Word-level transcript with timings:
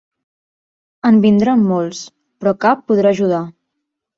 En 1.09 1.19
vindran 1.27 1.67
molts, 1.73 2.01
però 2.41 2.57
cap 2.67 2.85
podrà 2.89 3.13
ajudar. 3.17 3.47